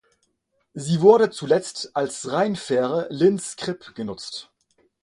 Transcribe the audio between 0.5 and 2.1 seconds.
Sie wurde zuletzt